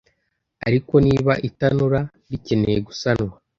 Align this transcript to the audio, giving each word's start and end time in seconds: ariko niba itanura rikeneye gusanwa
ariko 0.67 0.93
niba 1.07 1.33
itanura 1.49 1.99
rikeneye 2.29 2.79
gusanwa 2.87 3.33